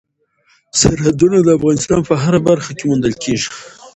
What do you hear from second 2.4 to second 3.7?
برخه کې موندل کېږي.